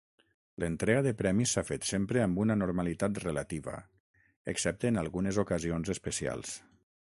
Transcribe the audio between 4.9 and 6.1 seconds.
en algunes ocasions